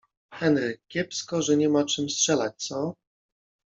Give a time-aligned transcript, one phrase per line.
[0.39, 2.93] -Henry, kiepsko że nie ma czym strzelać, co?